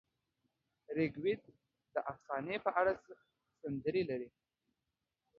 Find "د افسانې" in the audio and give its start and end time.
1.93-2.57